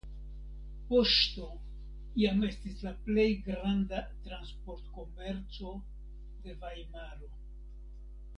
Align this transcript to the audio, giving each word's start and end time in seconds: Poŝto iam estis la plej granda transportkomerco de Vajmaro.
Poŝto 0.91 1.49
iam 2.21 2.41
estis 2.47 2.79
la 2.87 2.93
plej 3.09 3.27
granda 3.49 4.01
transportkomerco 4.25 5.75
de 6.47 6.57
Vajmaro. 6.65 7.31